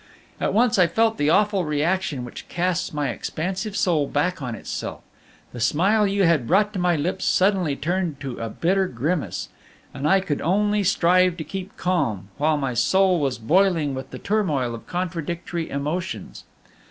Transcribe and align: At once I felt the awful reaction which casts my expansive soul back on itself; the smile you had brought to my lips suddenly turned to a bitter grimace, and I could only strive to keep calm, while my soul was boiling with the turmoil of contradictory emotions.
At 0.39 0.51
once 0.55 0.79
I 0.79 0.87
felt 0.87 1.19
the 1.19 1.29
awful 1.29 1.63
reaction 1.63 2.25
which 2.25 2.49
casts 2.49 2.91
my 2.91 3.09
expansive 3.09 3.77
soul 3.77 4.07
back 4.07 4.41
on 4.41 4.55
itself; 4.55 5.01
the 5.53 5.59
smile 5.59 6.07
you 6.07 6.23
had 6.23 6.47
brought 6.47 6.73
to 6.73 6.79
my 6.79 6.95
lips 6.95 7.23
suddenly 7.23 7.75
turned 7.75 8.19
to 8.21 8.39
a 8.39 8.49
bitter 8.49 8.87
grimace, 8.87 9.49
and 9.93 10.07
I 10.07 10.19
could 10.19 10.41
only 10.41 10.83
strive 10.83 11.37
to 11.37 11.43
keep 11.43 11.77
calm, 11.77 12.29
while 12.39 12.57
my 12.57 12.73
soul 12.73 13.19
was 13.19 13.37
boiling 13.37 13.93
with 13.93 14.09
the 14.09 14.17
turmoil 14.17 14.73
of 14.73 14.87
contradictory 14.87 15.69
emotions. 15.69 16.45